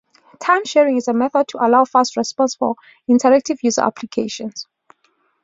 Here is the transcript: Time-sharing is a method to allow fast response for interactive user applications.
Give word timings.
Time-sharing 0.39 0.97
is 0.97 1.07
a 1.07 1.13
method 1.13 1.49
to 1.49 1.63
allow 1.63 1.85
fast 1.85 2.17
response 2.17 2.55
for 2.55 2.73
interactive 3.07 3.61
user 3.61 3.81
applications. 3.83 4.65